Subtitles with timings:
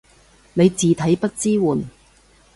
[0.55, 1.87] 你字體不支援